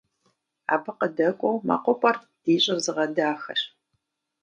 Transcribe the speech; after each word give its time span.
Абы 0.73 0.91
къыдэкӀуэу 0.99 1.63
мэкъупӀэр 1.67 2.17
ди 2.41 2.55
щӀыр 2.63 2.79
зыгъэдахэщ. 2.83 3.61